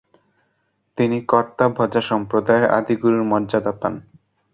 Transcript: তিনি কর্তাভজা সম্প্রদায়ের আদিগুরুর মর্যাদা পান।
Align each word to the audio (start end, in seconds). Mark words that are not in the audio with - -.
তিনি 0.97 1.17
কর্তাভজা 1.31 2.01
সম্প্রদায়ের 2.09 2.65
আদিগুরুর 2.77 3.23
মর্যাদা 3.31 3.73
পান। 3.81 3.93